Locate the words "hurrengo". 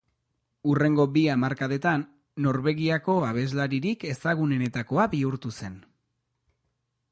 0.69-1.03